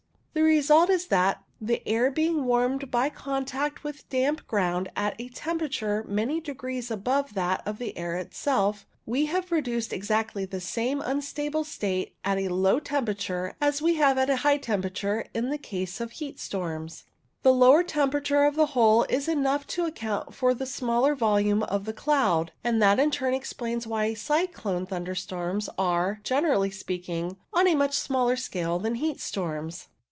[0.33, 5.27] The result is that, the air being warmed by contact with damp ground at a
[5.27, 11.01] temperature many degrees above that of the air itself, we have produced exactly the same
[11.01, 15.49] unstable state at a low tempera ture as we have at a high temperature in
[15.49, 17.03] the case of heat storms.
[17.43, 21.83] The lower temperature of the whole is enough to account for the smaller volume of
[21.83, 27.75] the cloud, and that in turn explains why cyclone thunderstorms are, generally speaking, on a
[27.75, 29.87] much smaller scale than heat storms.